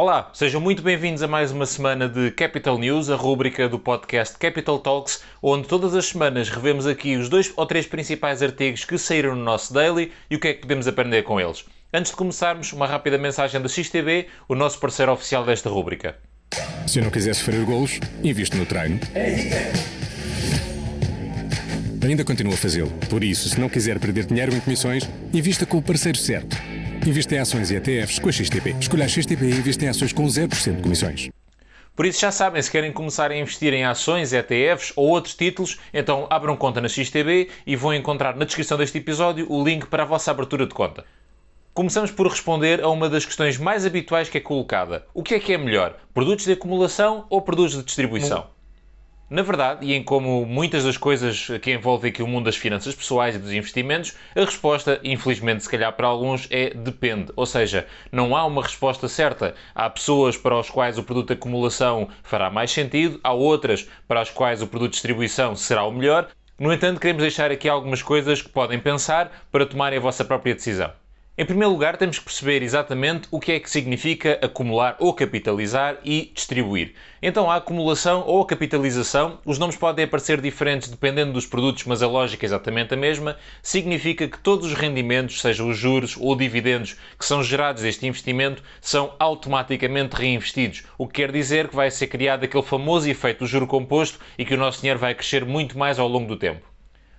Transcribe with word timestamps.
Olá, 0.00 0.30
sejam 0.32 0.60
muito 0.60 0.80
bem-vindos 0.80 1.24
a 1.24 1.26
mais 1.26 1.50
uma 1.50 1.66
semana 1.66 2.08
de 2.08 2.30
Capital 2.30 2.78
News, 2.78 3.10
a 3.10 3.16
rúbrica 3.16 3.68
do 3.68 3.80
podcast 3.80 4.38
Capital 4.38 4.78
Talks, 4.78 5.22
onde 5.42 5.66
todas 5.66 5.92
as 5.92 6.06
semanas 6.06 6.48
revemos 6.48 6.86
aqui 6.86 7.16
os 7.16 7.28
dois 7.28 7.52
ou 7.56 7.66
três 7.66 7.84
principais 7.84 8.40
artigos 8.40 8.84
que 8.84 8.96
saíram 8.96 9.34
no 9.34 9.42
nosso 9.42 9.74
daily 9.74 10.12
e 10.30 10.36
o 10.36 10.38
que 10.38 10.46
é 10.46 10.54
que 10.54 10.60
podemos 10.60 10.86
aprender 10.86 11.24
com 11.24 11.40
eles. 11.40 11.64
Antes 11.92 12.12
de 12.12 12.16
começarmos, 12.16 12.72
uma 12.72 12.86
rápida 12.86 13.18
mensagem 13.18 13.60
da 13.60 13.68
XTB, 13.68 14.28
o 14.48 14.54
nosso 14.54 14.78
parceiro 14.78 15.10
oficial 15.10 15.44
desta 15.44 15.68
rúbrica. 15.68 16.14
Se 16.86 17.00
não 17.00 17.10
quiser 17.10 17.34
sofrer 17.34 17.64
golos, 17.64 17.98
investe 18.22 18.56
no 18.56 18.66
treino. 18.66 19.00
Ainda 22.00 22.22
continua 22.22 22.54
a 22.54 22.56
fazê-lo. 22.56 22.92
Por 23.10 23.24
isso, 23.24 23.48
se 23.48 23.58
não 23.58 23.68
quiser 23.68 23.98
perder 23.98 24.26
dinheiro 24.26 24.54
em 24.54 24.60
comissões, 24.60 25.02
invista 25.34 25.66
com 25.66 25.78
o 25.78 25.82
parceiro 25.82 26.18
certo. 26.18 26.56
Investe 27.06 27.34
em 27.34 27.38
ações 27.38 27.70
e 27.70 27.76
ETFs 27.76 28.18
com 28.18 28.28
a 28.28 28.32
XTP. 28.32 28.76
Escolha 28.80 29.04
a 29.04 29.08
XTP 29.08 29.44
e 29.44 29.50
investe 29.50 29.84
em 29.84 29.88
ações 29.88 30.12
com 30.12 30.24
0% 30.24 30.76
de 30.76 30.82
comissões. 30.82 31.30
Por 31.94 32.06
isso 32.06 32.20
já 32.20 32.30
sabem, 32.30 32.62
se 32.62 32.70
querem 32.70 32.92
começar 32.92 33.30
a 33.30 33.36
investir 33.36 33.74
em 33.74 33.84
ações, 33.84 34.32
ETFs 34.32 34.92
ou 34.94 35.08
outros 35.08 35.34
títulos, 35.34 35.78
então 35.92 36.28
abram 36.30 36.56
conta 36.56 36.80
na 36.80 36.88
XTB 36.88 37.48
e 37.66 37.74
vão 37.74 37.92
encontrar 37.92 38.36
na 38.36 38.44
descrição 38.44 38.78
deste 38.78 38.98
episódio 38.98 39.50
o 39.50 39.64
link 39.64 39.86
para 39.86 40.04
a 40.04 40.06
vossa 40.06 40.30
abertura 40.30 40.64
de 40.64 40.74
conta. 40.74 41.04
Começamos 41.74 42.10
por 42.10 42.28
responder 42.28 42.82
a 42.82 42.88
uma 42.88 43.08
das 43.08 43.24
questões 43.24 43.58
mais 43.58 43.84
habituais 43.84 44.28
que 44.28 44.38
é 44.38 44.40
colocada. 44.40 45.06
O 45.12 45.22
que 45.22 45.34
é 45.34 45.40
que 45.40 45.52
é 45.52 45.58
melhor? 45.58 45.96
Produtos 46.14 46.44
de 46.44 46.52
acumulação 46.52 47.26
ou 47.30 47.42
produtos 47.42 47.76
de 47.76 47.82
distribuição? 47.82 48.46
Na 49.30 49.42
verdade, 49.42 49.84
e 49.84 49.92
em 49.92 50.02
como 50.02 50.46
muitas 50.46 50.84
das 50.84 50.96
coisas 50.96 51.48
que 51.60 51.70
envolvem 51.70 52.10
aqui 52.10 52.22
o 52.22 52.26
mundo 52.26 52.46
das 52.46 52.56
finanças 52.56 52.94
pessoais 52.94 53.36
e 53.36 53.38
dos 53.38 53.52
investimentos, 53.52 54.16
a 54.34 54.40
resposta, 54.40 54.98
infelizmente, 55.04 55.62
se 55.62 55.68
calhar 55.68 55.92
para 55.92 56.06
alguns, 56.06 56.48
é 56.50 56.70
depende. 56.70 57.30
Ou 57.36 57.44
seja, 57.44 57.86
não 58.10 58.34
há 58.34 58.46
uma 58.46 58.62
resposta 58.62 59.06
certa. 59.06 59.54
Há 59.74 59.90
pessoas 59.90 60.34
para 60.34 60.58
as 60.58 60.70
quais 60.70 60.96
o 60.96 61.02
produto 61.02 61.28
de 61.28 61.34
acumulação 61.34 62.08
fará 62.22 62.48
mais 62.48 62.70
sentido, 62.70 63.20
há 63.22 63.34
outras 63.34 63.86
para 64.06 64.22
as 64.22 64.30
quais 64.30 64.62
o 64.62 64.66
produto 64.66 64.92
de 64.92 64.94
distribuição 64.94 65.54
será 65.54 65.84
o 65.84 65.92
melhor. 65.92 66.28
No 66.58 66.72
entanto, 66.72 66.98
queremos 66.98 67.20
deixar 67.20 67.50
aqui 67.50 67.68
algumas 67.68 68.00
coisas 68.00 68.40
que 68.40 68.48
podem 68.48 68.80
pensar 68.80 69.30
para 69.52 69.66
tomarem 69.66 69.98
a 69.98 70.02
vossa 70.02 70.24
própria 70.24 70.54
decisão. 70.54 70.90
Em 71.40 71.46
primeiro 71.46 71.70
lugar, 71.70 71.96
temos 71.96 72.18
que 72.18 72.24
perceber 72.24 72.64
exatamente 72.64 73.28
o 73.30 73.38
que 73.38 73.52
é 73.52 73.60
que 73.60 73.70
significa 73.70 74.40
acumular 74.42 74.96
ou 74.98 75.14
capitalizar 75.14 75.96
e 76.04 76.32
distribuir. 76.34 76.94
Então, 77.22 77.48
a 77.48 77.54
acumulação 77.54 78.24
ou 78.26 78.42
a 78.42 78.46
capitalização, 78.46 79.38
os 79.44 79.56
nomes 79.56 79.76
podem 79.76 80.04
aparecer 80.04 80.40
diferentes 80.40 80.88
dependendo 80.88 81.32
dos 81.32 81.46
produtos, 81.46 81.84
mas 81.84 82.02
a 82.02 82.08
lógica 82.08 82.44
é 82.44 82.48
exatamente 82.48 82.92
a 82.92 82.96
mesma. 82.96 83.36
Significa 83.62 84.26
que 84.26 84.40
todos 84.40 84.66
os 84.66 84.74
rendimentos, 84.74 85.40
sejam 85.40 85.68
os 85.68 85.78
juros 85.78 86.16
ou 86.18 86.34
dividendos 86.34 86.96
que 87.16 87.24
são 87.24 87.40
gerados 87.40 87.84
deste 87.84 88.04
investimento, 88.04 88.60
são 88.80 89.14
automaticamente 89.16 90.16
reinvestidos. 90.16 90.86
O 90.98 91.06
que 91.06 91.22
quer 91.22 91.30
dizer 91.30 91.68
que 91.68 91.76
vai 91.76 91.88
ser 91.88 92.08
criado 92.08 92.42
aquele 92.42 92.64
famoso 92.64 93.08
efeito 93.08 93.44
do 93.44 93.46
juro 93.46 93.68
composto 93.68 94.18
e 94.36 94.44
que 94.44 94.54
o 94.54 94.58
nosso 94.58 94.80
dinheiro 94.80 94.98
vai 94.98 95.14
crescer 95.14 95.44
muito 95.44 95.78
mais 95.78 96.00
ao 96.00 96.08
longo 96.08 96.26
do 96.26 96.36
tempo. 96.36 96.77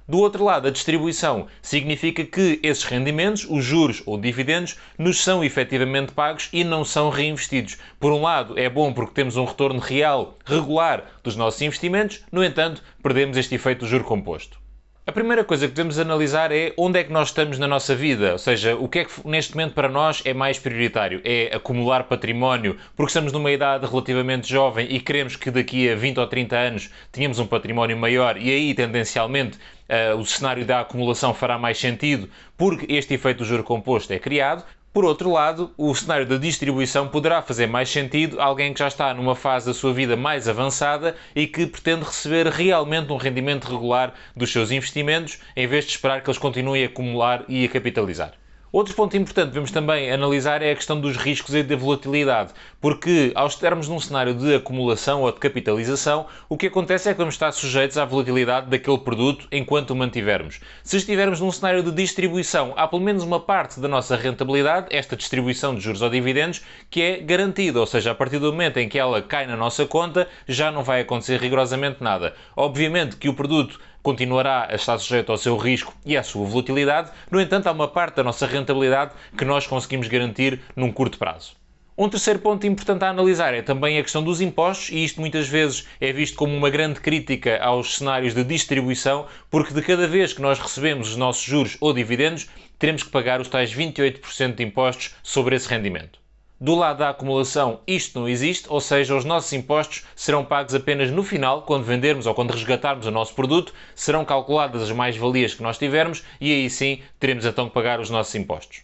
Do 0.10 0.18
outro 0.18 0.44
lado, 0.44 0.68
a 0.68 0.72
distribuição 0.72 1.46
significa 1.62 2.26
que 2.26 2.60
esses 2.64 2.84
rendimentos, 2.84 3.46
os 3.48 3.64
juros 3.64 4.02
ou 4.08 4.18
dividendos, 4.20 4.76
nos 4.98 5.22
são 5.22 5.44
efetivamente 5.44 6.14
pagos 6.14 6.50
e 6.52 6.64
não 6.64 6.84
são 6.84 7.12
reinvestidos. 7.12 7.78
Por 8.00 8.12
um 8.12 8.24
lado, 8.24 8.58
é 8.58 8.68
bom 8.68 8.92
porque 8.92 9.14
temos 9.14 9.38
um 9.38 9.46
retorno 9.46 9.80
real, 9.80 10.36
regular 10.44 11.06
dos 11.24 11.36
nossos 11.36 11.62
investimentos, 11.62 12.26
no 12.32 12.44
entanto, 12.44 12.82
perdemos 13.04 13.38
este 13.38 13.54
efeito 13.54 13.82
do 13.82 13.88
juro 13.88 14.04
composto. 14.04 14.60
A 15.06 15.12
primeira 15.12 15.44
coisa 15.44 15.68
que 15.68 15.74
devemos 15.74 15.98
analisar 15.98 16.52
é 16.52 16.72
onde 16.78 17.00
é 17.00 17.04
que 17.04 17.12
nós 17.12 17.30
estamos 17.30 17.58
na 17.58 17.68
nossa 17.68 17.96
vida, 17.96 18.34
ou 18.34 18.38
seja, 18.38 18.76
o 18.76 18.88
que 18.88 19.00
é 19.00 19.06
que 19.06 19.28
neste 19.28 19.56
momento 19.56 19.74
para 19.74 19.90
nós 19.90 20.22
é 20.24 20.36
mais 20.36 20.60
prioritário? 20.60 21.20
É 21.24 21.50
acumular 21.56 22.04
património 22.04 22.78
porque 22.96 23.10
estamos 23.10 23.32
numa 23.32 23.52
idade 23.52 23.88
relativamente 23.88 24.48
jovem 24.48 24.88
e 24.88 25.00
queremos 25.00 25.36
que 25.36 25.50
daqui 25.50 25.90
a 25.90 25.96
20 25.96 26.20
ou 26.20 26.28
30 26.28 26.56
anos 26.56 26.90
tenhamos 27.12 27.40
um 27.40 27.48
património 27.48 27.98
maior 27.98 28.38
e 28.38 28.52
aí 28.52 28.74
tendencialmente 28.76 29.58
uh, 29.90 30.18
o 30.18 30.26
cenário 30.26 30.66
da 30.66 30.82
acumulação 30.82 31.34
fará 31.34 31.58
mais 31.58 31.78
sentido 31.78 32.30
porque 32.58 32.86
este 32.94 33.14
efeito 33.14 33.40
do 33.40 33.46
juro 33.46 33.64
composto 33.64 34.14
é 34.14 34.20
criado, 34.20 34.64
por 34.92 35.06
outro 35.06 35.32
lado, 35.32 35.72
o 35.78 35.94
cenário 35.94 36.26
da 36.26 36.36
distribuição 36.38 37.08
poderá 37.08 37.44
fazer 37.44 37.68
mais 37.68 37.90
sentido 37.90 38.42
alguém 38.42 38.74
que 38.74 38.80
já 38.80 38.88
está 38.88 39.14
numa 39.14 39.36
fase 39.36 39.68
da 39.68 39.74
sua 39.74 39.94
vida 39.94 40.18
mais 40.18 40.48
avançada 40.48 41.16
e 41.36 41.46
que 41.46 41.68
pretende 41.68 42.04
receber 42.04 42.48
realmente 42.48 43.14
um 43.14 43.18
rendimento 43.18 43.72
regular 43.72 44.16
dos 44.36 44.52
seus 44.52 44.72
investimentos, 44.72 45.40
em 45.56 45.68
vez 45.68 45.86
de 45.86 45.92
esperar 45.92 46.24
que 46.24 46.30
eles 46.30 46.40
continuem 46.40 46.84
a 46.84 46.88
acumular 46.88 47.46
e 47.48 47.64
a 47.64 47.70
capitalizar. 47.70 48.34
Outro 48.72 48.94
ponto 48.94 49.18
importante 49.18 49.48
que 49.48 49.54
devemos 49.54 49.72
também 49.72 50.12
analisar 50.12 50.62
é 50.62 50.72
a 50.72 50.76
questão 50.76 51.02
dos 51.02 51.18
riscos 51.18 51.56
e 51.56 51.64
da 51.64 51.76
volatilidade, 51.76 52.54
porque 52.80 53.32
ao 53.34 53.48
estarmos 53.48 53.88
num 53.88 54.00
cenário 54.00 54.36
de 54.36 54.54
acumulação 54.54 55.24
ou 55.24 55.32
de 55.32 55.40
capitalização, 55.40 56.28
o 56.48 56.56
que 56.56 56.68
acontece 56.68 57.10
é 57.10 57.14
que 57.14 57.18
vamos 57.18 57.34
estar 57.34 57.52
sujeitos 57.52 57.98
à 57.98 58.06
volatilidade 58.06 58.70
daquele 58.70 59.00
produto 59.00 59.48
enquanto 59.52 59.90
o 59.90 59.96
mantivermos. 59.96 60.60
Se 60.84 60.98
estivermos 60.98 61.40
num 61.40 61.52
cenário 61.52 61.82
de 61.82 61.92
distribuição, 61.92 62.74
há 62.78 62.88
pelo 62.88 63.02
menos 63.02 63.24
uma 63.24 63.40
parte 63.40 63.80
da 63.80 63.88
nossa 63.88 64.16
rentabilidade, 64.16 64.86
esta 64.92 65.16
distribuição 65.16 65.74
de 65.74 65.82
juros 65.82 66.04
ou 66.04 66.10
dividendos, 66.12 66.62
que 66.92 67.02
é 67.02 67.18
garantida, 67.18 67.80
ou 67.80 67.88
seja, 67.88 68.12
a 68.12 68.16
partir 68.16 68.38
do 68.38 68.52
momento 68.52 68.78
em 68.78 68.88
que 68.88 69.00
ela 69.00 69.20
cai 69.20 69.48
na 69.48 69.58
nossa 69.58 69.88
conta, 69.88 70.28
já 70.48 70.72
não 70.72 70.84
vai 70.84 71.02
acontecer 71.02 71.42
rigorosamente 71.42 72.04
nada. 72.04 72.36
Obviamente 72.56 73.16
que 73.16 73.30
o 73.30 73.34
produto 73.34 73.80
continuará 74.02 74.68
a 74.70 74.76
estar 74.76 74.98
sujeito 74.98 75.32
ao 75.32 75.38
seu 75.38 75.58
risco 75.58 75.94
e 76.06 76.18
à 76.18 76.24
sua 76.24 76.46
volatilidade, 76.46 77.12
no 77.30 77.40
entanto, 77.40 77.68
há 77.68 77.72
uma 77.72 77.88
parte 77.88 78.16
da 78.16 78.24
nossa 78.24 78.46
rentabilidade 78.46 79.14
que 79.38 79.46
nós 79.46 79.68
conseguimos 79.68 80.08
garantir 80.08 80.62
num 80.76 80.92
curto 80.92 81.18
prazo. 81.18 81.60
Um 82.02 82.08
terceiro 82.08 82.40
ponto 82.40 82.66
importante 82.66 83.04
a 83.04 83.10
analisar 83.10 83.54
é 83.54 83.62
também 83.62 83.98
a 83.98 84.02
questão 84.02 84.24
dos 84.24 84.40
impostos, 84.40 84.88
e 84.90 85.04
isto 85.04 85.20
muitas 85.20 85.50
vezes 85.50 85.86
é 86.00 86.14
visto 86.14 86.38
como 86.38 86.56
uma 86.56 86.70
grande 86.70 87.02
crítica 87.02 87.62
aos 87.62 87.98
cenários 87.98 88.34
de 88.34 88.42
distribuição, 88.46 89.28
porque 89.52 89.74
de 89.74 89.82
cada 89.82 90.08
vez 90.08 90.32
que 90.32 90.42
nós 90.42 90.58
recebemos 90.60 91.10
os 91.10 91.18
nossos 91.18 91.44
juros 91.44 91.76
ou 91.82 91.92
dividendos, 91.94 92.48
teremos 92.78 93.04
que 93.04 93.10
pagar 93.10 93.42
os 93.42 93.50
tais 93.50 93.76
28% 93.76 94.56
de 94.56 94.64
impostos 94.64 95.14
sobre 95.22 95.58
esse 95.58 95.68
rendimento. 95.68 96.20
Do 96.62 96.76
lado 96.76 96.98
da 96.98 97.10
acumulação, 97.10 97.80
isto 97.88 98.20
não 98.20 98.28
existe, 98.28 98.66
ou 98.68 98.82
seja, 98.82 99.16
os 99.16 99.24
nossos 99.24 99.54
impostos 99.54 100.04
serão 100.14 100.44
pagos 100.44 100.76
apenas 100.76 101.10
no 101.10 101.24
final, 101.24 101.62
quando 101.62 101.86
vendermos 101.86 102.26
ou 102.26 102.34
quando 102.34 102.52
resgatarmos 102.52 103.06
o 103.08 103.12
nosso 103.12 103.34
produto, 103.34 103.74
serão 103.96 104.26
calculadas 104.26 104.82
as 104.82 104.92
mais-valias 104.92 105.54
que 105.54 105.64
nós 105.64 105.78
tivermos 105.78 106.22
e 106.42 106.52
aí 106.52 106.70
sim 106.70 107.00
teremos 107.18 107.46
então 107.46 107.70
que 107.70 107.74
pagar 107.74 108.02
os 108.02 108.10
nossos 108.10 108.36
impostos. 108.36 108.82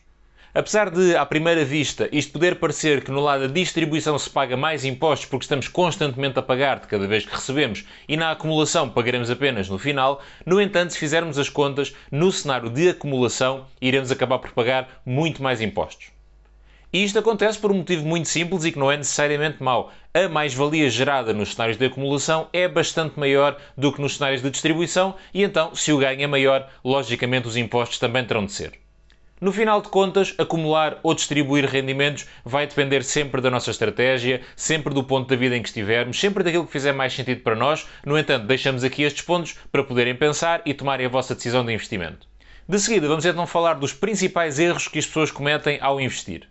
Apesar 0.54 0.90
de, 0.90 1.18
à 1.18 1.26
primeira 1.26 1.66
vista, 1.66 2.08
isto 2.14 2.32
poder 2.32 2.60
parecer 2.60 3.04
que 3.04 3.12
no 3.12 3.20
lado 3.20 3.46
da 3.46 3.54
distribuição 3.54 4.18
se 4.18 4.30
paga 4.30 4.56
mais 4.56 4.86
impostos 4.86 5.28
porque 5.28 5.44
estamos 5.44 5.68
constantemente 5.68 6.40
a 6.40 6.42
pagar 6.42 6.80
de 6.80 6.88
cada 6.88 7.06
vez 7.06 7.26
que 7.26 7.36
recebemos 7.36 7.84
e 8.08 8.16
na 8.16 8.32
acumulação 8.32 8.90
pagaremos 8.90 9.30
apenas 9.30 9.68
no 9.68 9.78
final, 9.78 10.22
no 10.46 10.62
entanto, 10.62 10.94
se 10.94 11.00
fizermos 11.00 11.38
as 11.38 11.50
contas, 11.50 11.94
no 12.10 12.32
cenário 12.32 12.70
de 12.70 12.88
acumulação 12.88 13.66
iremos 13.82 14.12
acabar 14.12 14.40
por 14.40 14.52
pagar 14.52 15.02
muito 15.06 15.44
mais 15.44 15.60
impostos. 15.60 16.15
E 16.96 17.04
isto 17.04 17.20
acontece 17.20 17.60
por 17.60 17.74
um 17.74 17.80
motivo 17.80 18.08
muito 18.08 18.30
simples 18.30 18.64
e 18.64 18.72
que 18.72 18.80
não 18.80 18.90
é 18.90 18.96
necessariamente 18.96 19.62
mau. 19.62 19.92
A 20.14 20.30
mais-valia 20.30 20.90
gerada 20.90 21.34
nos 21.34 21.52
cenários 21.52 21.78
de 21.78 21.84
acumulação 21.84 22.48
é 22.54 22.70
bastante 22.70 23.20
maior 23.20 23.58
do 23.78 23.92
que 23.92 24.00
nos 24.02 24.16
cenários 24.16 24.42
de 24.42 24.50
distribuição 24.50 25.14
e 25.34 25.44
então, 25.44 25.76
se 25.76 25.92
o 25.92 25.98
ganho 25.98 26.22
é 26.22 26.26
maior, 26.26 26.70
logicamente 26.86 27.50
os 27.50 27.58
impostos 27.58 28.00
também 28.00 28.24
terão 28.24 28.46
de 28.46 28.54
ser. 28.54 28.80
No 29.42 29.52
final 29.52 29.82
de 29.82 29.90
contas, 29.90 30.34
acumular 30.38 30.98
ou 31.04 31.14
distribuir 31.14 31.66
rendimentos 31.66 32.28
vai 32.46 32.66
depender 32.66 33.04
sempre 33.04 33.42
da 33.42 33.52
nossa 33.52 33.72
estratégia, 33.72 34.40
sempre 34.56 34.94
do 34.94 35.04
ponto 35.04 35.28
da 35.28 35.36
vida 35.36 35.58
em 35.58 35.62
que 35.62 35.68
estivermos, 35.68 36.18
sempre 36.18 36.46
daquilo 36.46 36.66
que 36.66 36.72
fizer 36.72 36.94
mais 36.94 37.12
sentido 37.12 37.42
para 37.42 37.58
nós. 37.58 37.86
No 38.06 38.18
entanto, 38.18 38.48
deixamos 38.48 38.86
aqui 38.86 39.04
estes 39.04 39.26
pontos 39.26 39.58
para 39.70 39.84
poderem 39.84 40.16
pensar 40.16 40.62
e 40.66 40.74
tomarem 40.74 41.08
a 41.08 41.10
vossa 41.10 41.36
decisão 41.36 41.66
de 41.66 41.74
investimento. 41.74 42.26
De 42.70 42.80
seguida, 42.80 43.10
vamos 43.10 43.26
então 43.26 43.46
falar 43.46 43.74
dos 43.74 43.92
principais 43.92 44.60
erros 44.60 44.88
que 44.88 45.00
as 45.00 45.06
pessoas 45.06 45.30
cometem 45.30 45.78
ao 45.82 46.00
investir. 46.00 46.48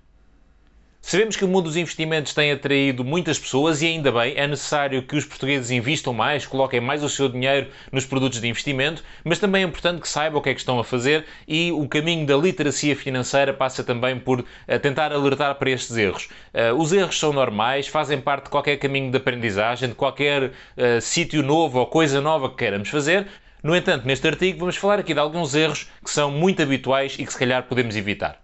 Sabemos 1.06 1.36
que 1.36 1.44
o 1.44 1.48
mundo 1.48 1.64
dos 1.64 1.76
investimentos 1.76 2.32
tem 2.32 2.50
atraído 2.50 3.04
muitas 3.04 3.38
pessoas 3.38 3.82
e 3.82 3.86
ainda 3.86 4.10
bem, 4.10 4.32
é 4.38 4.46
necessário 4.46 5.02
que 5.02 5.14
os 5.14 5.26
portugueses 5.26 5.70
investam 5.70 6.14
mais, 6.14 6.46
coloquem 6.46 6.80
mais 6.80 7.04
o 7.04 7.10
seu 7.10 7.28
dinheiro 7.28 7.68
nos 7.92 8.06
produtos 8.06 8.40
de 8.40 8.48
investimento, 8.48 9.04
mas 9.22 9.38
também 9.38 9.62
é 9.62 9.66
importante 9.66 10.00
que 10.00 10.08
saibam 10.08 10.40
o 10.40 10.42
que 10.42 10.48
é 10.48 10.54
que 10.54 10.60
estão 10.60 10.78
a 10.78 10.82
fazer 10.82 11.26
e 11.46 11.70
o 11.72 11.86
caminho 11.86 12.26
da 12.26 12.34
literacia 12.34 12.96
financeira 12.96 13.52
passa 13.52 13.84
também 13.84 14.18
por 14.18 14.40
uh, 14.40 14.44
tentar 14.80 15.12
alertar 15.12 15.54
para 15.56 15.68
estes 15.68 15.94
erros. 15.94 16.30
Uh, 16.54 16.74
os 16.74 16.90
erros 16.90 17.18
são 17.18 17.34
normais, 17.34 17.86
fazem 17.86 18.18
parte 18.18 18.44
de 18.44 18.50
qualquer 18.50 18.78
caminho 18.78 19.10
de 19.10 19.18
aprendizagem, 19.18 19.90
de 19.90 19.94
qualquer 19.94 20.44
uh, 20.44 21.00
sítio 21.02 21.42
novo 21.42 21.80
ou 21.80 21.86
coisa 21.86 22.18
nova 22.22 22.48
que 22.48 22.56
queiramos 22.56 22.88
fazer. 22.88 23.26
No 23.62 23.76
entanto, 23.76 24.06
neste 24.06 24.26
artigo 24.26 24.60
vamos 24.60 24.76
falar 24.76 25.00
aqui 25.00 25.12
de 25.12 25.20
alguns 25.20 25.54
erros 25.54 25.86
que 26.02 26.10
são 26.10 26.30
muito 26.30 26.62
habituais 26.62 27.14
e 27.18 27.26
que 27.26 27.32
se 27.32 27.38
calhar 27.38 27.62
podemos 27.64 27.94
evitar 27.94 28.43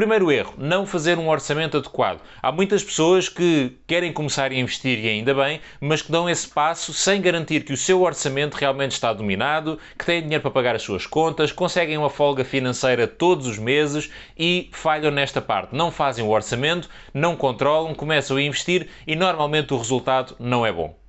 Primeiro 0.00 0.32
erro, 0.32 0.54
não 0.56 0.86
fazer 0.86 1.18
um 1.18 1.28
orçamento 1.28 1.76
adequado. 1.76 2.22
Há 2.42 2.50
muitas 2.50 2.82
pessoas 2.82 3.28
que 3.28 3.76
querem 3.86 4.14
começar 4.14 4.50
a 4.50 4.54
investir 4.54 4.98
e 4.98 5.06
ainda 5.06 5.34
bem, 5.34 5.60
mas 5.78 6.00
que 6.00 6.10
dão 6.10 6.26
esse 6.26 6.48
passo 6.48 6.94
sem 6.94 7.20
garantir 7.20 7.64
que 7.64 7.74
o 7.74 7.76
seu 7.76 8.00
orçamento 8.00 8.54
realmente 8.54 8.92
está 8.92 9.12
dominado, 9.12 9.78
que 9.98 10.06
têm 10.06 10.22
dinheiro 10.22 10.40
para 10.40 10.52
pagar 10.52 10.74
as 10.74 10.80
suas 10.80 11.04
contas, 11.04 11.52
conseguem 11.52 11.98
uma 11.98 12.08
folga 12.08 12.44
financeira 12.44 13.06
todos 13.06 13.46
os 13.46 13.58
meses 13.58 14.10
e 14.38 14.70
falham 14.72 15.10
nesta 15.10 15.42
parte. 15.42 15.76
Não 15.76 15.90
fazem 15.90 16.24
o 16.24 16.30
orçamento, 16.30 16.88
não 17.12 17.36
controlam, 17.36 17.94
começam 17.94 18.38
a 18.38 18.42
investir 18.42 18.88
e 19.06 19.14
normalmente 19.14 19.74
o 19.74 19.76
resultado 19.76 20.34
não 20.40 20.64
é 20.64 20.72
bom. 20.72 20.99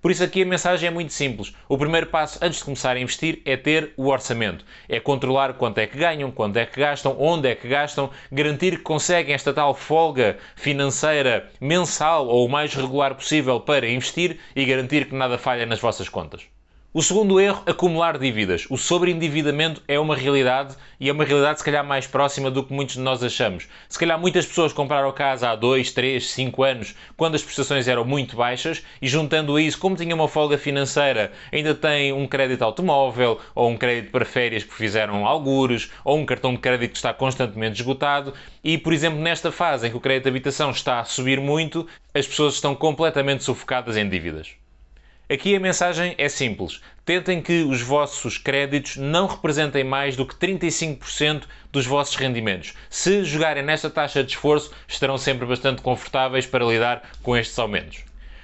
Por 0.00 0.10
isso 0.10 0.24
aqui 0.24 0.42
a 0.42 0.46
mensagem 0.46 0.86
é 0.86 0.90
muito 0.90 1.12
simples. 1.12 1.54
O 1.68 1.76
primeiro 1.76 2.06
passo 2.06 2.38
antes 2.40 2.58
de 2.58 2.64
começar 2.64 2.96
a 2.96 3.00
investir 3.00 3.42
é 3.44 3.54
ter 3.54 3.92
o 3.98 4.08
orçamento. 4.08 4.64
É 4.88 4.98
controlar 4.98 5.52
quanto 5.54 5.76
é 5.76 5.86
que 5.86 5.98
ganham, 5.98 6.30
quanto 6.30 6.56
é 6.56 6.64
que 6.64 6.80
gastam, 6.80 7.14
onde 7.18 7.48
é 7.48 7.54
que 7.54 7.68
gastam, 7.68 8.10
garantir 8.32 8.78
que 8.78 8.82
conseguem 8.82 9.34
esta 9.34 9.52
tal 9.52 9.74
folga 9.74 10.38
financeira 10.56 11.50
mensal 11.60 12.26
ou 12.26 12.46
o 12.46 12.48
mais 12.48 12.74
regular 12.74 13.14
possível 13.14 13.60
para 13.60 13.88
investir 13.88 14.38
e 14.56 14.64
garantir 14.64 15.06
que 15.06 15.14
nada 15.14 15.36
falha 15.36 15.66
nas 15.66 15.80
vossas 15.80 16.08
contas. 16.08 16.46
O 16.92 17.04
segundo 17.04 17.38
erro, 17.38 17.62
acumular 17.66 18.18
dívidas. 18.18 18.66
O 18.68 18.76
sobreendividamento 18.76 19.80
é 19.86 19.96
uma 19.96 20.16
realidade 20.16 20.74
e 20.98 21.08
é 21.08 21.12
uma 21.12 21.24
realidade 21.24 21.60
se 21.60 21.64
calhar 21.64 21.84
mais 21.84 22.04
próxima 22.04 22.50
do 22.50 22.64
que 22.64 22.72
muitos 22.72 22.96
de 22.96 23.00
nós 23.00 23.22
achamos. 23.22 23.68
Se 23.88 23.96
calhar 23.96 24.18
muitas 24.18 24.44
pessoas 24.44 24.72
compraram 24.72 25.12
casa 25.12 25.50
há 25.50 25.54
2, 25.54 25.92
3, 25.92 26.28
5 26.28 26.64
anos, 26.64 26.96
quando 27.16 27.36
as 27.36 27.44
prestações 27.44 27.86
eram 27.86 28.04
muito 28.04 28.34
baixas, 28.34 28.82
e 29.00 29.06
juntando 29.06 29.54
a 29.54 29.62
isso, 29.62 29.78
como 29.78 29.94
tinha 29.94 30.12
uma 30.12 30.26
folga 30.26 30.58
financeira, 30.58 31.30
ainda 31.52 31.76
tem 31.76 32.12
um 32.12 32.26
crédito 32.26 32.62
automóvel, 32.62 33.38
ou 33.54 33.70
um 33.70 33.76
crédito 33.76 34.10
para 34.10 34.24
férias 34.24 34.64
que 34.64 34.74
fizeram 34.74 35.24
algures, 35.24 35.92
ou 36.04 36.18
um 36.18 36.26
cartão 36.26 36.54
de 36.54 36.58
crédito 36.58 36.90
que 36.90 36.96
está 36.96 37.14
constantemente 37.14 37.80
esgotado, 37.80 38.34
e, 38.64 38.76
por 38.76 38.92
exemplo, 38.92 39.20
nesta 39.20 39.52
fase 39.52 39.86
em 39.86 39.90
que 39.92 39.96
o 39.96 40.00
crédito 40.00 40.24
de 40.24 40.30
habitação 40.30 40.72
está 40.72 40.98
a 40.98 41.04
subir 41.04 41.40
muito, 41.40 41.86
as 42.12 42.26
pessoas 42.26 42.54
estão 42.54 42.74
completamente 42.74 43.44
sufocadas 43.44 43.96
em 43.96 44.08
dívidas. 44.08 44.56
Aqui 45.32 45.54
a 45.54 45.60
mensagem 45.60 46.12
é 46.18 46.28
simples. 46.28 46.80
Tentem 47.04 47.40
que 47.40 47.62
os 47.62 47.80
vossos 47.80 48.36
créditos 48.36 48.96
não 48.96 49.28
representem 49.28 49.84
mais 49.84 50.16
do 50.16 50.26
que 50.26 50.34
35% 50.34 51.44
dos 51.70 51.86
vossos 51.86 52.16
rendimentos. 52.16 52.74
Se 52.88 53.22
jogarem 53.22 53.62
nesta 53.62 53.88
taxa 53.88 54.24
de 54.24 54.32
esforço, 54.32 54.72
estarão 54.88 55.16
sempre 55.16 55.46
bastante 55.46 55.82
confortáveis 55.82 56.46
para 56.46 56.64
lidar 56.64 57.08
com 57.22 57.36
estes 57.36 57.56
aumentos. 57.60 58.02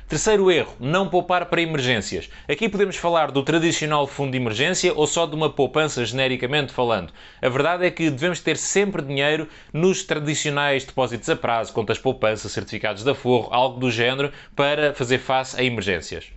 Terceiro 0.09 0.49
erro, 0.49 0.77
não 0.79 1.09
poupar 1.09 1.47
para 1.47 1.61
emergências. 1.61 2.31
Aqui 2.49 2.69
podemos 2.69 2.95
falar 2.95 3.33
do 3.33 3.43
tradicional 3.43 4.07
fundo 4.07 4.31
de 4.31 4.37
emergência 4.37 4.95
ou 4.95 5.09
só 5.09 5.27
de 5.27 5.35
uma 5.35 5.51
poupança 5.51 6.05
genericamente 6.05 6.73
falando. 6.73 7.13
A 7.43 7.49
verdade 7.49 7.85
é 7.85 7.91
que 7.91 8.11
devemos 8.11 8.39
ter 8.39 8.57
sempre 8.57 9.03
dinheiro 9.03 9.49
nos 9.73 10.05
tradicionais 10.05 10.85
depósitos 10.85 11.29
a 11.29 11.35
prazo, 11.35 11.73
contas 11.73 11.99
poupança, 11.99 12.49
certificados 12.49 13.03
de 13.03 13.11
aforro, 13.11 13.49
algo 13.53 13.81
do 13.81 13.91
género, 13.91 14.31
para 14.55 14.95
fazer 14.95 15.19
face 15.19 15.61
a 15.61 15.65
emergências. 15.65 16.31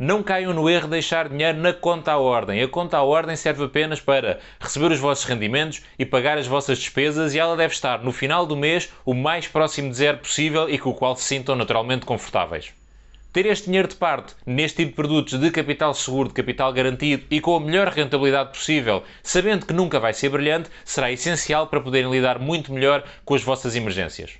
Não 0.00 0.22
caiam 0.22 0.54
no 0.54 0.70
erro 0.70 0.84
de 0.84 0.90
deixar 0.90 1.28
dinheiro 1.28 1.58
na 1.58 1.72
conta 1.72 2.12
à 2.12 2.18
ordem. 2.18 2.62
A 2.62 2.68
conta 2.68 2.98
à 2.98 3.02
ordem 3.02 3.34
serve 3.34 3.64
apenas 3.64 4.00
para 4.00 4.38
receber 4.60 4.92
os 4.92 5.00
vossos 5.00 5.24
rendimentos 5.24 5.82
e 5.98 6.06
pagar 6.06 6.38
as 6.38 6.46
vossas 6.46 6.78
despesas 6.78 7.34
e 7.34 7.38
ela 7.40 7.56
deve 7.56 7.74
estar 7.74 8.00
no 8.04 8.12
final 8.12 8.46
do 8.46 8.56
mês 8.56 8.92
o 9.04 9.12
mais 9.12 9.48
próximo 9.48 9.90
de 9.90 9.96
zero 9.96 10.18
possível 10.18 10.70
e 10.70 10.78
com 10.78 10.90
o 10.90 10.94
qual 10.94 11.16
se 11.16 11.24
sintam 11.24 11.56
naturalmente 11.56 12.06
confortáveis. 12.06 12.72
Ter 13.32 13.46
este 13.46 13.64
dinheiro 13.64 13.88
de 13.88 13.96
parte 13.96 14.36
neste 14.46 14.76
tipo 14.76 14.90
de 14.90 14.96
produtos 14.96 15.36
de 15.36 15.50
capital 15.50 15.92
seguro, 15.92 16.28
de 16.28 16.34
capital 16.34 16.72
garantido 16.72 17.24
e 17.28 17.40
com 17.40 17.56
a 17.56 17.60
melhor 17.60 17.88
rentabilidade 17.88 18.50
possível, 18.50 19.02
sabendo 19.20 19.66
que 19.66 19.72
nunca 19.72 19.98
vai 19.98 20.14
ser 20.14 20.28
brilhante, 20.28 20.70
será 20.84 21.10
essencial 21.10 21.66
para 21.66 21.80
poderem 21.80 22.08
lidar 22.08 22.38
muito 22.38 22.72
melhor 22.72 23.02
com 23.24 23.34
as 23.34 23.42
vossas 23.42 23.74
emergências. 23.74 24.38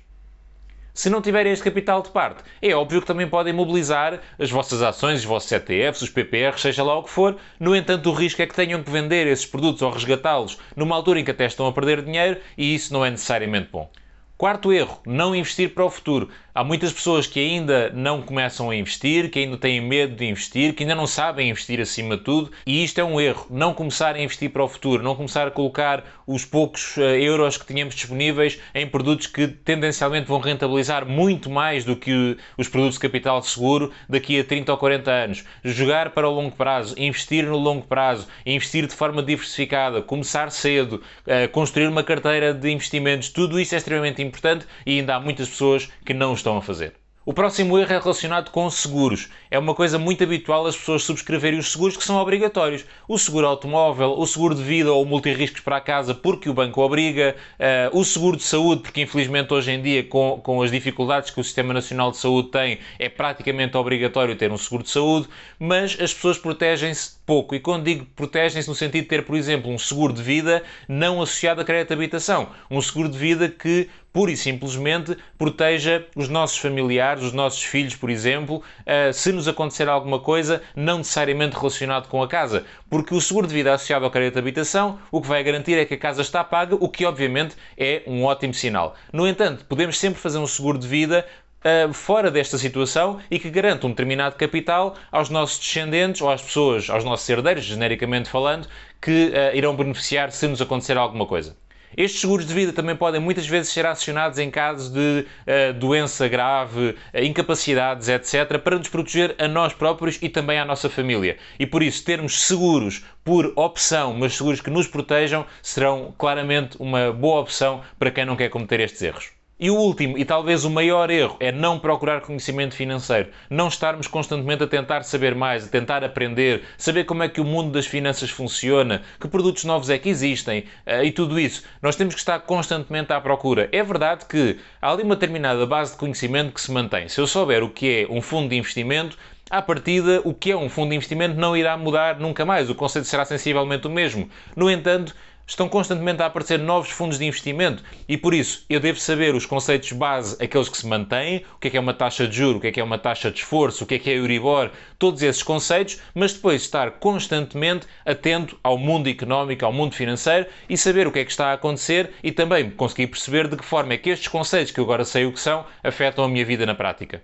Se 0.99 1.09
não 1.09 1.21
tiverem 1.21 1.53
este 1.53 1.63
capital 1.63 2.01
de 2.01 2.09
parte, 2.09 2.43
é 2.61 2.75
óbvio 2.75 2.99
que 2.99 3.07
também 3.07 3.25
podem 3.25 3.53
mobilizar 3.53 4.19
as 4.37 4.51
vossas 4.51 4.81
ações, 4.81 5.19
os 5.19 5.25
vossos 5.25 5.49
ETFs, 5.49 6.01
os 6.01 6.09
PPRs, 6.09 6.59
seja 6.59 6.83
lá 6.83 6.97
o 6.97 7.03
que 7.03 7.09
for. 7.09 7.37
No 7.57 7.73
entanto, 7.73 8.09
o 8.09 8.13
risco 8.13 8.41
é 8.41 8.45
que 8.45 8.53
tenham 8.53 8.83
que 8.83 8.91
vender 8.91 9.25
esses 9.25 9.45
produtos 9.45 9.81
ou 9.81 9.91
resgatá-los 9.91 10.57
numa 10.75 10.97
altura 10.97 11.21
em 11.21 11.23
que 11.23 11.31
até 11.31 11.45
estão 11.45 11.67
a 11.67 11.71
perder 11.71 12.01
dinheiro 12.01 12.41
e 12.57 12.75
isso 12.75 12.91
não 12.91 13.05
é 13.05 13.09
necessariamente 13.09 13.69
bom. 13.71 13.89
Quarto 14.37 14.73
erro, 14.73 14.99
não 15.05 15.33
investir 15.33 15.73
para 15.73 15.85
o 15.85 15.89
futuro. 15.89 16.29
Há 16.53 16.63
muitas 16.63 16.91
pessoas 16.91 17.27
que 17.27 17.39
ainda 17.39 17.91
não 17.93 18.23
começam 18.23 18.71
a 18.71 18.75
investir, 18.75 19.29
que 19.29 19.37
ainda 19.37 19.55
têm 19.55 19.79
medo 19.79 20.15
de 20.15 20.25
investir, 20.25 20.73
que 20.73 20.81
ainda 20.81 20.95
não 20.95 21.05
sabem 21.05 21.49
investir 21.49 21.79
acima 21.79 22.17
de 22.17 22.23
tudo, 22.23 22.51
e 22.65 22.83
isto 22.83 22.99
é 22.99 23.03
um 23.03 23.21
erro. 23.21 23.45
Não 23.51 23.71
começar 23.71 24.15
a 24.15 24.21
investir 24.21 24.49
para 24.49 24.63
o 24.63 24.67
futuro, 24.67 25.03
não 25.03 25.15
começar 25.15 25.47
a 25.47 25.51
colocar 25.51 26.03
os 26.25 26.45
poucos 26.45 26.97
uh, 26.97 27.01
euros 27.01 27.55
que 27.55 27.67
tínhamos 27.67 27.93
disponíveis 27.93 28.59
em 28.73 28.87
produtos 28.87 29.27
que 29.27 29.47
tendencialmente 29.47 30.27
vão 30.27 30.39
rentabilizar 30.39 31.05
muito 31.05 31.51
mais 31.51 31.85
do 31.85 31.95
que 31.95 32.35
os 32.57 32.67
produtos 32.67 32.95
de 32.95 33.01
capital 33.01 33.41
seguro 33.43 33.91
daqui 34.07 34.39
a 34.39 34.43
30 34.43 34.71
ou 34.71 34.77
40 34.77 35.11
anos. 35.11 35.43
Jogar 35.63 36.11
para 36.11 36.27
o 36.27 36.33
longo 36.33 36.55
prazo, 36.55 36.95
investir 36.97 37.45
no 37.45 37.57
longo 37.57 37.85
prazo, 37.85 38.27
investir 38.43 38.87
de 38.87 38.95
forma 38.95 39.21
diversificada, 39.21 40.01
começar 40.01 40.51
cedo, 40.51 41.01
uh, 41.27 41.47
construir 41.51 41.87
uma 41.87 42.03
carteira 42.03 42.55
de 42.55 42.71
investimentos, 42.71 43.29
tudo 43.29 43.59
isso 43.59 43.75
é 43.75 43.77
extremamente 43.77 44.21
importante 44.21 44.65
e 44.83 44.99
ainda 44.99 45.15
há 45.15 45.19
muitas 45.19 45.47
pessoas 45.47 45.89
que 46.03 46.13
não 46.13 46.33
estão 46.33 46.48
estão 46.49 46.57
a 46.57 46.61
fazer. 46.61 46.93
O 47.25 47.33
próximo 47.33 47.77
erro 47.77 47.93
é 47.93 47.99
relacionado 47.99 48.49
com 48.49 48.67
seguros. 48.71 49.29
É 49.51 49.59
uma 49.59 49.75
coisa 49.75 49.99
muito 49.99 50.23
habitual 50.23 50.65
as 50.65 50.75
pessoas 50.75 51.03
subscreverem 51.03 51.59
os 51.59 51.71
seguros 51.71 51.95
que 51.95 52.03
são 52.03 52.15
obrigatórios. 52.15 52.85
O 53.07 53.19
seguro 53.19 53.45
automóvel, 53.45 54.15
o 54.17 54.25
seguro 54.25 54.55
de 54.55 54.63
vida 54.63 54.91
ou 54.91 55.05
multirriscos 55.05 55.61
para 55.61 55.77
a 55.77 55.81
casa 55.81 56.15
porque 56.15 56.49
o 56.49 56.55
banco 56.55 56.81
obriga, 56.81 57.35
uh, 57.59 57.95
o 57.95 58.03
seguro 58.03 58.35
de 58.35 58.41
saúde, 58.41 58.81
porque 58.81 59.01
infelizmente 59.01 59.53
hoje 59.53 59.71
em 59.71 59.79
dia, 59.79 60.03
com, 60.03 60.39
com 60.41 60.59
as 60.63 60.71
dificuldades 60.71 61.29
que 61.29 61.39
o 61.39 61.43
Sistema 61.43 61.71
Nacional 61.71 62.09
de 62.09 62.17
Saúde 62.17 62.49
tem, 62.49 62.79
é 62.97 63.09
praticamente 63.09 63.77
obrigatório 63.77 64.35
ter 64.35 64.51
um 64.51 64.57
seguro 64.57 64.81
de 64.81 64.89
saúde, 64.89 65.27
mas 65.59 65.97
as 66.01 66.11
pessoas 66.11 66.39
protegem-se 66.39 67.19
pouco. 67.27 67.53
E 67.53 67.59
quando 67.59 67.83
digo 67.83 68.07
protegem-se 68.15 68.67
no 68.67 68.73
sentido 68.73 69.03
de 69.03 69.09
ter, 69.09 69.23
por 69.23 69.35
exemplo, 69.35 69.71
um 69.71 69.77
seguro 69.77 70.13
de 70.13 70.23
vida 70.23 70.63
não 70.87 71.21
associado 71.21 71.61
a 71.61 71.63
crédito 71.63 71.89
de 71.89 71.93
habitação. 71.93 72.49
Um 72.71 72.81
seguro 72.81 73.07
de 73.07 73.19
vida 73.19 73.47
que 73.47 73.87
pura 74.19 74.33
e 74.33 74.35
simplesmente 74.35 75.17
proteja 75.37 76.05
os 76.13 76.27
nossos 76.27 76.57
familiares, 76.57 77.23
os 77.23 77.31
nossos 77.31 77.63
filhos, 77.63 77.95
por 77.95 78.09
exemplo, 78.09 78.57
uh, 78.57 79.13
se 79.13 79.31
nos 79.31 79.47
acontecer 79.47 79.87
alguma 79.87 80.19
coisa 80.19 80.61
não 80.75 80.97
necessariamente 80.97 81.55
relacionado 81.55 82.09
com 82.09 82.21
a 82.21 82.27
casa. 82.27 82.65
Porque 82.89 83.15
o 83.15 83.21
seguro 83.21 83.47
de 83.47 83.53
vida 83.53 83.73
associado 83.73 84.03
ao 84.03 84.11
crédito 84.11 84.33
de 84.33 84.39
habitação, 84.39 84.99
o 85.09 85.21
que 85.21 85.27
vai 85.29 85.41
garantir 85.41 85.75
é 85.75 85.85
que 85.85 85.93
a 85.93 85.97
casa 85.97 86.21
está 86.21 86.43
paga, 86.43 86.75
o 86.75 86.89
que 86.89 87.05
obviamente 87.05 87.55
é 87.77 88.03
um 88.05 88.25
ótimo 88.25 88.53
sinal. 88.53 88.93
No 89.13 89.25
entanto, 89.25 89.63
podemos 89.63 89.97
sempre 89.97 90.19
fazer 90.19 90.37
um 90.37 90.47
seguro 90.47 90.77
de 90.77 90.87
vida 90.87 91.25
Uh, 91.59 91.91
fora 91.93 92.31
desta 92.31 92.57
situação 92.57 93.19
e 93.29 93.37
que 93.37 93.49
garanta 93.49 93.85
um 93.85 93.89
determinado 93.89 94.37
capital 94.37 94.95
aos 95.11 95.29
nossos 95.29 95.59
descendentes 95.59 96.21
ou 96.21 96.31
às 96.31 96.41
pessoas, 96.41 96.89
aos 96.89 97.03
nossos 97.03 97.27
herdeiros, 97.27 97.65
genericamente 97.65 98.29
falando, 98.29 98.65
que 99.01 99.27
uh, 99.27 99.53
irão 99.53 99.75
beneficiar 99.75 100.31
se 100.31 100.47
nos 100.47 100.61
acontecer 100.61 100.95
alguma 100.95 101.25
coisa. 101.25 101.57
Estes 101.97 102.21
seguros 102.21 102.45
de 102.45 102.53
vida 102.53 102.71
também 102.71 102.95
podem 102.95 103.19
muitas 103.19 103.47
vezes 103.47 103.71
ser 103.71 103.85
acionados 103.85 104.37
em 104.37 104.51
casos 104.51 104.89
de 104.91 105.25
uh, 105.25 105.73
doença 105.73 106.27
grave, 106.27 106.89
uh, 106.89 107.23
incapacidades, 107.23 108.07
etc., 108.07 108.59
para 108.59 108.77
nos 108.77 108.87
proteger 108.87 109.35
a 109.39 109.47
nós 109.47 109.73
próprios 109.73 110.19
e 110.21 110.29
também 110.29 110.59
à 110.59 110.65
nossa 110.65 110.89
família. 110.89 111.37
E 111.59 111.65
por 111.65 111.81
isso, 111.81 112.03
termos 112.03 112.41
seguros 112.41 113.03
por 113.23 113.53
opção, 113.55 114.13
mas 114.13 114.35
seguros 114.37 114.61
que 114.61 114.69
nos 114.69 114.87
protejam, 114.87 115.45
serão 115.61 116.13
claramente 116.17 116.77
uma 116.79 117.11
boa 117.11 117.41
opção 117.41 117.81
para 117.97 118.11
quem 118.11 118.25
não 118.25 118.35
quer 118.35 118.49
cometer 118.49 118.79
estes 118.79 119.01
erros. 119.01 119.38
E 119.61 119.69
o 119.69 119.75
último, 119.75 120.17
e 120.17 120.23
talvez 120.23 120.63
o 120.63 120.69
maior 120.69 121.11
erro, 121.11 121.35
é 121.37 121.51
não 121.51 121.77
procurar 121.77 122.21
conhecimento 122.21 122.73
financeiro. 122.73 123.27
Não 123.49 123.67
estarmos 123.67 124.07
constantemente 124.07 124.63
a 124.63 124.67
tentar 124.67 125.03
saber 125.03 125.35
mais, 125.35 125.65
a 125.65 125.67
tentar 125.67 126.01
aprender, 126.01 126.63
saber 126.77 127.03
como 127.03 127.23
é 127.23 127.27
que 127.27 127.41
o 127.41 127.43
mundo 127.43 127.69
das 127.69 127.85
finanças 127.85 128.29
funciona, 128.29 129.01
que 129.19 129.27
produtos 129.27 129.65
novos 129.65 129.89
é 129.89 129.97
que 129.97 130.07
existem 130.07 130.63
uh, 130.87 131.03
e 131.03 131.11
tudo 131.11 131.37
isso. 131.37 131.63
Nós 131.81 131.97
temos 131.97 132.13
que 132.15 132.21
estar 132.21 132.39
constantemente 132.39 133.11
à 133.11 133.19
procura. 133.19 133.67
É 133.73 133.83
verdade 133.83 134.23
que 134.27 134.57
há 134.81 134.93
ali 134.93 135.03
uma 135.03 135.15
determinada 135.15 135.65
base 135.65 135.91
de 135.91 135.97
conhecimento 135.97 136.53
que 136.53 136.61
se 136.61 136.71
mantém. 136.71 137.09
Se 137.09 137.19
eu 137.19 137.27
souber 137.27 137.61
o 137.61 137.69
que 137.69 138.07
é 138.07 138.07
um 138.09 138.21
fundo 138.21 138.47
de 138.47 138.55
investimento, 138.55 139.17
à 139.49 139.61
partida, 139.61 140.21
o 140.23 140.33
que 140.33 140.51
é 140.51 140.55
um 140.55 140.69
fundo 140.69 140.91
de 140.91 140.95
investimento 140.95 141.35
não 141.35 141.57
irá 141.57 141.75
mudar 141.75 142.19
nunca 142.19 142.45
mais. 142.45 142.69
O 142.69 142.75
conceito 142.75 143.07
será 143.07 143.25
sensivelmente 143.25 143.87
o 143.87 143.89
mesmo. 143.89 144.29
No 144.55 144.69
entanto, 144.69 145.15
estão 145.49 145.67
constantemente 145.67 146.21
a 146.21 146.27
aparecer 146.27 146.59
novos 146.59 146.91
fundos 146.91 147.17
de 147.17 147.25
investimento 147.25 147.83
e 148.07 148.15
por 148.15 148.35
isso 148.35 148.63
eu 148.69 148.79
devo 148.79 148.99
saber 148.99 149.33
os 149.33 149.47
conceitos 149.47 149.91
base, 149.91 150.41
aqueles 150.41 150.69
que 150.69 150.77
se 150.77 150.85
mantêm, 150.85 151.43
o 151.55 151.57
que 151.59 151.67
é 151.67 151.71
que 151.71 151.77
é 151.77 151.79
uma 151.79 151.93
taxa 151.93 152.27
de 152.27 152.37
juro, 152.37 152.59
o 152.59 152.61
que 152.61 152.67
é 152.67 152.71
que 152.71 152.79
é 152.79 152.83
uma 152.83 152.99
taxa 152.99 153.31
de 153.31 153.39
esforço, 153.39 153.83
o 153.83 153.87
que 153.87 153.95
é 153.95 153.99
que 153.99 154.09
é 154.11 154.17
Euribor, 154.17 154.69
todos 154.99 155.23
esses 155.23 155.41
conceitos, 155.41 155.99
mas 156.13 156.33
depois 156.33 156.61
estar 156.61 156.91
constantemente 156.91 157.87
atento 158.05 158.59
ao 158.63 158.77
mundo 158.77 159.09
económico, 159.09 159.65
ao 159.65 159.73
mundo 159.73 159.95
financeiro 159.95 160.45
e 160.69 160.77
saber 160.77 161.07
o 161.07 161.11
que 161.11 161.19
é 161.19 161.25
que 161.25 161.31
está 161.31 161.47
a 161.47 161.53
acontecer 161.53 162.11
e 162.23 162.31
também 162.31 162.69
conseguir 162.69 163.07
perceber 163.07 163.47
de 163.47 163.57
que 163.57 163.65
forma 163.65 163.93
é 163.93 163.97
que 163.97 164.11
estes 164.11 164.27
conceitos, 164.27 164.71
que 164.71 164.79
eu 164.79 164.83
agora 164.83 165.03
sei 165.03 165.25
o 165.25 165.33
que 165.33 165.39
são, 165.39 165.65
afetam 165.83 166.23
a 166.23 166.29
minha 166.29 166.45
vida 166.45 166.65
na 166.65 166.75
prática. 166.75 167.23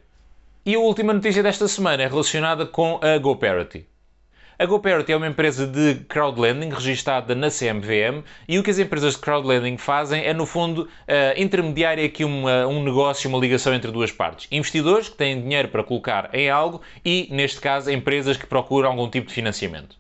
E 0.66 0.74
a 0.74 0.80
última 0.80 1.14
notícia 1.14 1.44
desta 1.44 1.68
semana 1.68 2.02
é 2.02 2.08
relacionada 2.08 2.66
com 2.66 3.00
a 3.04 3.20
GoParity. 3.20 3.86
A 4.58 4.66
GoParity 4.66 5.12
é 5.12 5.18
uma 5.18 5.28
empresa 5.28 5.68
de 5.68 5.96
crowdlending 6.08 6.70
registada 6.70 7.36
na 7.36 7.50
CMVM 7.50 8.24
e 8.48 8.58
o 8.58 8.64
que 8.64 8.72
as 8.72 8.80
empresas 8.80 9.16
de 9.16 9.20
crowdlending 9.20 9.78
fazem 9.78 10.24
é, 10.24 10.34
no 10.34 10.46
fundo, 10.46 10.84
uh, 10.84 10.88
intermediar 11.36 12.00
aqui 12.00 12.24
uma, 12.24 12.66
um 12.66 12.82
negócio, 12.82 13.30
uma 13.30 13.38
ligação 13.38 13.74
entre 13.74 13.92
duas 13.92 14.14
partes. 14.14 14.48
Investidores 14.50 15.10
que 15.10 15.18
têm 15.18 15.42
dinheiro 15.42 15.68
para 15.68 15.84
colocar 15.84 16.30
em 16.34 16.50
algo 16.50 16.82
e, 17.04 17.28
neste 17.32 17.60
caso, 17.60 17.92
empresas 17.92 18.38
que 18.38 18.48
procuram 18.48 18.92
algum 18.92 19.10
tipo 19.10 19.28
de 19.28 19.34
financiamento. 19.34 19.98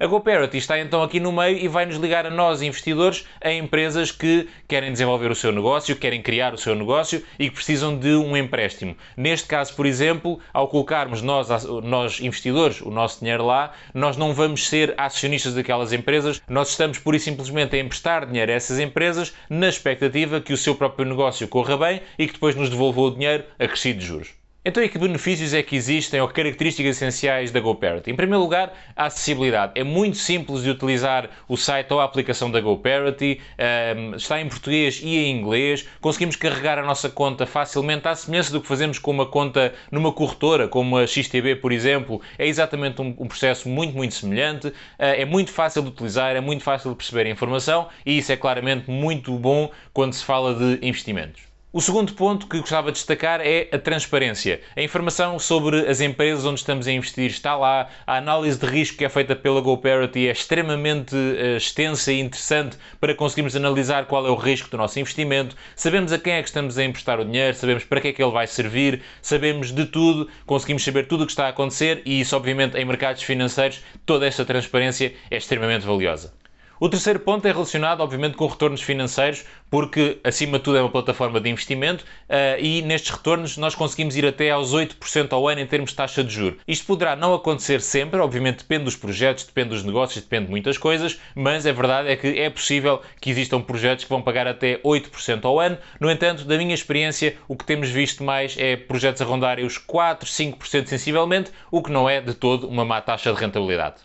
A 0.00 0.06
GoParity 0.06 0.56
está 0.56 0.80
então 0.80 1.02
aqui 1.02 1.20
no 1.20 1.30
meio 1.30 1.58
e 1.58 1.68
vai 1.68 1.84
nos 1.84 1.96
ligar 1.96 2.26
a 2.26 2.30
nós, 2.30 2.62
investidores, 2.62 3.26
a 3.40 3.52
empresas 3.52 4.10
que 4.10 4.48
querem 4.66 4.90
desenvolver 4.90 5.30
o 5.30 5.34
seu 5.34 5.52
negócio, 5.52 5.94
querem 5.94 6.22
criar 6.22 6.54
o 6.54 6.58
seu 6.58 6.74
negócio 6.74 7.22
e 7.38 7.48
que 7.48 7.54
precisam 7.54 7.96
de 7.96 8.14
um 8.14 8.36
empréstimo. 8.36 8.96
Neste 9.16 9.46
caso, 9.46 9.74
por 9.76 9.86
exemplo, 9.86 10.40
ao 10.52 10.66
colocarmos 10.66 11.20
nós, 11.20 11.48
nós 11.84 12.20
investidores, 12.20 12.80
o 12.80 12.90
nosso 12.90 13.20
dinheiro 13.20 13.44
lá, 13.44 13.72
nós 13.92 14.16
não 14.16 14.32
vamos 14.32 14.66
ser 14.66 14.94
acionistas 14.96 15.54
daquelas 15.54 15.92
empresas, 15.92 16.42
nós 16.48 16.70
estamos 16.70 16.98
pura 16.98 17.16
e 17.16 17.20
simplesmente 17.20 17.76
a 17.76 17.78
emprestar 17.78 18.26
dinheiro 18.26 18.50
a 18.50 18.54
essas 18.54 18.78
empresas 18.80 19.32
na 19.48 19.68
expectativa 19.68 20.40
que 20.40 20.52
o 20.52 20.58
seu 20.58 20.74
próprio 20.74 21.06
negócio 21.06 21.46
corra 21.46 21.76
bem 21.76 22.00
e 22.18 22.26
que 22.26 22.32
depois 22.32 22.56
nos 22.56 22.70
devolva 22.70 23.02
o 23.02 23.10
dinheiro 23.10 23.44
acrescido 23.58 24.00
de 24.00 24.06
juros. 24.06 24.41
Então, 24.64 24.80
e 24.80 24.88
que 24.88 24.96
benefícios 24.96 25.52
é 25.52 25.60
que 25.60 25.74
existem 25.74 26.20
ou 26.20 26.28
características 26.28 26.94
essenciais 26.94 27.50
da 27.50 27.58
GoParity? 27.58 28.12
Em 28.12 28.14
primeiro 28.14 28.40
lugar, 28.44 28.72
a 28.94 29.06
acessibilidade. 29.06 29.72
É 29.74 29.82
muito 29.82 30.16
simples 30.16 30.62
de 30.62 30.70
utilizar 30.70 31.28
o 31.48 31.56
site 31.56 31.92
ou 31.92 31.98
a 31.98 32.04
aplicação 32.04 32.48
da 32.48 32.60
GoParity, 32.60 33.40
um, 33.40 33.62
ehm, 33.62 34.14
está 34.14 34.40
em 34.40 34.48
português 34.48 35.00
e 35.02 35.16
em 35.16 35.36
inglês, 35.36 35.84
conseguimos 36.00 36.36
carregar 36.36 36.78
a 36.78 36.84
nossa 36.84 37.10
conta 37.10 37.44
facilmente, 37.44 38.06
à 38.06 38.14
semelhança 38.14 38.52
do 38.52 38.60
que 38.60 38.68
fazemos 38.68 39.00
com 39.00 39.10
uma 39.10 39.26
conta 39.26 39.74
numa 39.90 40.12
corretora, 40.12 40.68
como 40.68 40.96
a 40.96 41.08
XTB, 41.08 41.56
por 41.56 41.72
exemplo, 41.72 42.22
é 42.38 42.46
exatamente 42.46 43.02
um, 43.02 43.16
um 43.18 43.26
processo 43.26 43.68
muito, 43.68 43.96
muito 43.96 44.14
semelhante, 44.14 44.68
uh, 44.68 44.74
é 44.98 45.24
muito 45.24 45.50
fácil 45.50 45.82
de 45.82 45.88
utilizar, 45.88 46.36
é 46.36 46.40
muito 46.40 46.62
fácil 46.62 46.90
de 46.90 46.96
perceber 46.98 47.26
a 47.26 47.30
informação 47.30 47.88
e 48.06 48.16
isso 48.16 48.30
é 48.30 48.36
claramente 48.36 48.88
muito 48.88 49.36
bom 49.36 49.72
quando 49.92 50.12
se 50.12 50.24
fala 50.24 50.54
de 50.54 50.86
investimentos. 50.86 51.51
O 51.74 51.80
segundo 51.80 52.12
ponto 52.12 52.46
que 52.48 52.60
gostava 52.60 52.92
de 52.92 52.98
destacar 52.98 53.40
é 53.40 53.66
a 53.72 53.78
transparência. 53.78 54.60
A 54.76 54.82
informação 54.82 55.38
sobre 55.38 55.88
as 55.88 56.02
empresas 56.02 56.44
onde 56.44 56.60
estamos 56.60 56.86
a 56.86 56.92
investir 56.92 57.30
está 57.30 57.56
lá. 57.56 57.88
A 58.06 58.18
análise 58.18 58.58
de 58.58 58.66
risco 58.66 58.98
que 58.98 59.06
é 59.06 59.08
feita 59.08 59.34
pela 59.34 59.58
GoParity 59.62 60.28
é 60.28 60.32
extremamente 60.32 61.16
uh, 61.16 61.56
extensa 61.56 62.12
e 62.12 62.20
interessante 62.20 62.76
para 63.00 63.14
conseguirmos 63.14 63.56
analisar 63.56 64.04
qual 64.04 64.26
é 64.26 64.30
o 64.30 64.34
risco 64.34 64.68
do 64.68 64.76
nosso 64.76 65.00
investimento. 65.00 65.56
Sabemos 65.74 66.12
a 66.12 66.18
quem 66.18 66.34
é 66.34 66.42
que 66.42 66.48
estamos 66.48 66.76
a 66.76 66.84
emprestar 66.84 67.18
o 67.18 67.24
dinheiro, 67.24 67.56
sabemos 67.56 67.84
para 67.84 68.02
que 68.02 68.08
é 68.08 68.12
que 68.12 68.22
ele 68.22 68.32
vai 68.32 68.46
servir, 68.46 69.00
sabemos 69.22 69.72
de 69.72 69.86
tudo, 69.86 70.28
conseguimos 70.44 70.84
saber 70.84 71.08
tudo 71.08 71.22
o 71.22 71.26
que 71.26 71.32
está 71.32 71.46
a 71.46 71.48
acontecer 71.48 72.02
e 72.04 72.20
isso, 72.20 72.36
obviamente, 72.36 72.76
em 72.76 72.84
mercados 72.84 73.22
financeiros, 73.22 73.80
toda 74.04 74.26
esta 74.26 74.44
transparência 74.44 75.14
é 75.30 75.38
extremamente 75.38 75.86
valiosa. 75.86 76.41
O 76.82 76.88
terceiro 76.88 77.20
ponto 77.20 77.46
é 77.46 77.52
relacionado, 77.52 78.00
obviamente, 78.00 78.36
com 78.36 78.44
retornos 78.44 78.82
financeiros, 78.82 79.44
porque, 79.70 80.18
acima 80.24 80.58
de 80.58 80.64
tudo, 80.64 80.78
é 80.78 80.80
uma 80.82 80.90
plataforma 80.90 81.40
de 81.40 81.48
investimento 81.48 82.02
uh, 82.02 82.58
e 82.60 82.82
nestes 82.82 83.12
retornos 83.12 83.56
nós 83.56 83.76
conseguimos 83.76 84.16
ir 84.16 84.26
até 84.26 84.50
aos 84.50 84.74
8% 84.74 85.32
ao 85.32 85.46
ano 85.46 85.60
em 85.60 85.66
termos 85.68 85.90
de 85.90 85.96
taxa 85.96 86.24
de 86.24 86.34
juros. 86.34 86.58
Isto 86.66 86.84
poderá 86.86 87.14
não 87.14 87.34
acontecer 87.34 87.80
sempre, 87.80 88.18
obviamente 88.18 88.62
depende 88.62 88.82
dos 88.82 88.96
projetos, 88.96 89.44
depende 89.44 89.68
dos 89.68 89.84
negócios, 89.84 90.24
depende 90.24 90.46
de 90.46 90.50
muitas 90.50 90.76
coisas, 90.76 91.20
mas 91.36 91.68
a 91.68 91.72
verdade 91.72 92.08
é 92.08 92.16
que 92.16 92.26
é 92.26 92.50
possível 92.50 93.00
que 93.20 93.30
existam 93.30 93.60
projetos 93.60 94.02
que 94.02 94.10
vão 94.10 94.20
pagar 94.20 94.48
até 94.48 94.78
8% 94.78 95.44
ao 95.44 95.60
ano. 95.60 95.78
No 96.00 96.10
entanto, 96.10 96.44
da 96.44 96.58
minha 96.58 96.74
experiência, 96.74 97.36
o 97.46 97.54
que 97.54 97.64
temos 97.64 97.90
visto 97.90 98.24
mais 98.24 98.56
é 98.58 98.74
projetos 98.74 99.22
a 99.22 99.24
rondarem 99.24 99.64
os 99.64 99.78
4, 99.78 100.28
5% 100.28 100.86
sensivelmente, 100.88 101.52
o 101.70 101.80
que 101.80 101.92
não 101.92 102.10
é 102.10 102.20
de 102.20 102.34
todo 102.34 102.68
uma 102.68 102.84
má 102.84 103.00
taxa 103.00 103.32
de 103.32 103.38
rentabilidade. 103.38 103.98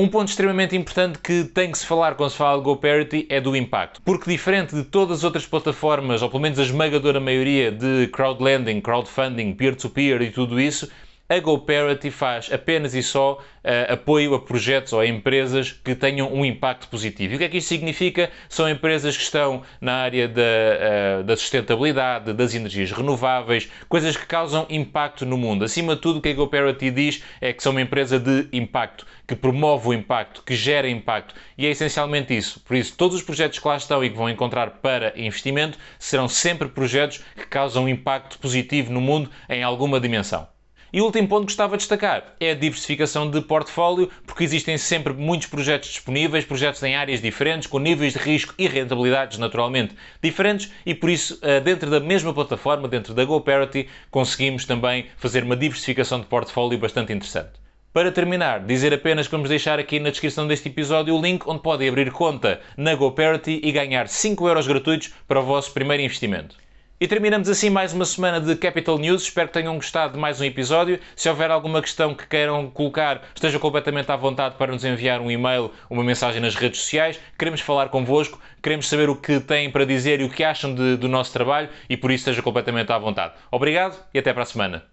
Um 0.00 0.08
ponto 0.08 0.28
extremamente 0.28 0.74
importante 0.74 1.18
que 1.18 1.44
tem 1.44 1.70
que 1.70 1.76
se 1.76 1.84
falar 1.84 2.14
quando 2.14 2.30
se 2.30 2.36
fala 2.38 2.56
de 2.56 2.64
GoParity 2.64 3.26
é 3.28 3.38
do 3.38 3.54
impacto. 3.54 4.00
Porque 4.00 4.30
diferente 4.30 4.74
de 4.74 4.82
todas 4.82 5.18
as 5.18 5.24
outras 5.24 5.44
plataformas, 5.44 6.22
ou 6.22 6.30
pelo 6.30 6.40
menos 6.40 6.58
a 6.58 6.62
esmagadora 6.62 7.20
maioria 7.20 7.70
de 7.70 8.06
crowdlending, 8.06 8.80
crowdfunding, 8.80 9.52
peer-to-peer 9.52 10.20
-peer 10.20 10.28
e 10.28 10.30
tudo 10.30 10.58
isso, 10.58 10.88
a 11.30 11.38
GoParity 11.38 12.10
faz 12.10 12.52
apenas 12.52 12.92
e 12.92 13.04
só 13.04 13.34
uh, 13.34 13.92
apoio 13.92 14.34
a 14.34 14.40
projetos 14.40 14.92
ou 14.92 14.98
a 14.98 15.06
empresas 15.06 15.70
que 15.70 15.94
tenham 15.94 16.34
um 16.34 16.44
impacto 16.44 16.88
positivo. 16.88 17.32
E 17.32 17.36
o 17.36 17.38
que 17.38 17.44
é 17.44 17.48
que 17.48 17.58
isto 17.58 17.68
significa? 17.68 18.32
São 18.48 18.68
empresas 18.68 19.16
que 19.16 19.22
estão 19.22 19.62
na 19.80 19.94
área 19.94 20.26
da, 20.26 20.42
uh, 20.42 21.22
da 21.22 21.36
sustentabilidade, 21.36 22.32
das 22.32 22.52
energias 22.52 22.90
renováveis, 22.90 23.70
coisas 23.88 24.16
que 24.16 24.26
causam 24.26 24.66
impacto 24.68 25.24
no 25.24 25.38
mundo. 25.38 25.64
Acima 25.64 25.94
de 25.94 26.00
tudo, 26.00 26.18
o 26.18 26.20
que 26.20 26.30
a 26.30 26.34
GoParity 26.34 26.90
diz 26.90 27.22
é 27.40 27.52
que 27.52 27.62
são 27.62 27.70
uma 27.70 27.80
empresa 27.80 28.18
de 28.18 28.48
impacto, 28.52 29.06
que 29.24 29.36
promove 29.36 29.90
o 29.90 29.94
impacto, 29.94 30.42
que 30.42 30.56
gera 30.56 30.88
impacto. 30.88 31.32
E 31.56 31.64
é 31.64 31.70
essencialmente 31.70 32.36
isso. 32.36 32.58
Por 32.58 32.74
isso, 32.74 32.96
todos 32.96 33.14
os 33.16 33.22
projetos 33.22 33.60
que 33.60 33.68
lá 33.68 33.76
estão 33.76 34.02
e 34.02 34.10
que 34.10 34.16
vão 34.16 34.28
encontrar 34.28 34.70
para 34.82 35.12
investimento 35.16 35.78
serão 35.96 36.26
sempre 36.26 36.68
projetos 36.68 37.18
que 37.36 37.46
causam 37.46 37.88
impacto 37.88 38.36
positivo 38.40 38.92
no 38.92 39.00
mundo 39.00 39.30
em 39.48 39.62
alguma 39.62 40.00
dimensão. 40.00 40.48
E 40.92 41.00
o 41.00 41.04
último 41.04 41.28
ponto 41.28 41.42
que 41.42 41.52
gostava 41.52 41.76
de 41.76 41.82
destacar 41.82 42.34
é 42.40 42.50
a 42.50 42.54
diversificação 42.54 43.30
de 43.30 43.40
portfólio, 43.40 44.10
porque 44.26 44.42
existem 44.42 44.76
sempre 44.76 45.12
muitos 45.12 45.46
projetos 45.46 45.88
disponíveis, 45.88 46.44
projetos 46.44 46.82
em 46.82 46.96
áreas 46.96 47.22
diferentes, 47.22 47.68
com 47.68 47.78
níveis 47.78 48.14
de 48.14 48.18
risco 48.18 48.52
e 48.58 48.66
rentabilidades 48.66 49.38
naturalmente 49.38 49.94
diferentes, 50.20 50.72
e 50.84 50.92
por 50.92 51.08
isso, 51.08 51.38
eh, 51.42 51.60
dentro 51.60 51.88
da 51.88 52.00
mesma 52.00 52.34
plataforma, 52.34 52.88
dentro 52.88 53.14
da 53.14 53.24
GoParity, 53.24 53.88
conseguimos 54.10 54.64
também 54.64 55.06
fazer 55.16 55.44
uma 55.44 55.56
diversificação 55.56 56.18
de 56.18 56.26
portfólio 56.26 56.76
bastante 56.76 57.12
interessante. 57.12 57.52
Para 57.92 58.10
terminar, 58.10 58.64
dizer 58.64 58.92
apenas 58.92 59.26
que 59.28 59.32
vamos 59.32 59.48
deixar 59.48 59.78
aqui 59.78 60.00
na 60.00 60.10
descrição 60.10 60.48
deste 60.48 60.68
episódio 60.68 61.14
o 61.14 61.22
link 61.22 61.48
onde 61.48 61.62
podem 61.62 61.88
abrir 61.88 62.10
conta 62.10 62.60
na 62.76 62.96
GoParity 62.96 63.60
e 63.62 63.70
ganhar 63.70 64.08
5 64.08 64.48
euros 64.48 64.66
gratuitos 64.66 65.12
para 65.28 65.38
o 65.38 65.44
vosso 65.44 65.72
primeiro 65.72 66.02
investimento. 66.02 66.56
E 67.02 67.08
terminamos 67.08 67.48
assim 67.48 67.70
mais 67.70 67.94
uma 67.94 68.04
semana 68.04 68.38
de 68.38 68.54
Capital 68.54 68.98
News. 68.98 69.22
Espero 69.22 69.48
que 69.48 69.54
tenham 69.54 69.74
gostado 69.76 70.12
de 70.12 70.18
mais 70.18 70.38
um 70.38 70.44
episódio. 70.44 71.00
Se 71.16 71.30
houver 71.30 71.50
alguma 71.50 71.80
questão 71.80 72.14
que 72.14 72.26
queiram 72.26 72.68
colocar, 72.68 73.22
esteja 73.34 73.58
completamente 73.58 74.12
à 74.12 74.16
vontade 74.16 74.56
para 74.56 74.70
nos 74.70 74.84
enviar 74.84 75.18
um 75.18 75.30
e-mail, 75.30 75.70
uma 75.88 76.04
mensagem 76.04 76.42
nas 76.42 76.54
redes 76.54 76.80
sociais. 76.80 77.18
Queremos 77.38 77.62
falar 77.62 77.88
convosco, 77.88 78.38
queremos 78.62 78.86
saber 78.86 79.08
o 79.08 79.16
que 79.16 79.40
têm 79.40 79.70
para 79.70 79.86
dizer 79.86 80.20
e 80.20 80.24
o 80.24 80.28
que 80.28 80.44
acham 80.44 80.74
de, 80.74 80.98
do 80.98 81.08
nosso 81.08 81.32
trabalho 81.32 81.70
e 81.88 81.96
por 81.96 82.10
isso 82.10 82.20
esteja 82.20 82.42
completamente 82.42 82.92
à 82.92 82.98
vontade. 82.98 83.32
Obrigado 83.50 83.96
e 84.12 84.18
até 84.18 84.34
para 84.34 84.42
a 84.42 84.46
semana. 84.46 84.89